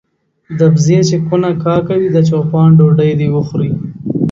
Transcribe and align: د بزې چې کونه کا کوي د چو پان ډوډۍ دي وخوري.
د 0.59 0.61
بزې 0.73 0.99
چې 1.09 1.17
کونه 1.27 1.49
کا 1.63 1.75
کوي 1.87 2.07
د 2.11 2.17
چو 2.27 2.37
پان 2.51 2.69
ډوډۍ 2.77 3.11
دي 3.19 3.27
وخوري. 3.35 3.71